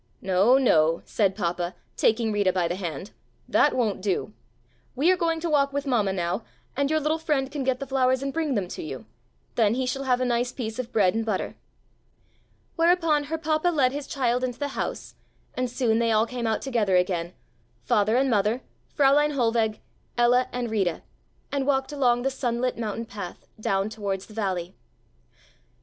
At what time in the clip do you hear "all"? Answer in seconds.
16.11-16.25